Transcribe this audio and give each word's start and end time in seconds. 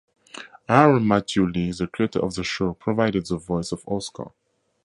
Aaron 0.67 1.07
Matthew 1.07 1.45
Lee, 1.45 1.71
the 1.73 1.85
creator 1.85 2.17
of 2.17 2.33
the 2.33 2.43
show, 2.43 2.73
provided 2.73 3.27
the 3.27 3.37
voice 3.37 3.71
of 3.71 3.83
Oscar. 3.87 4.31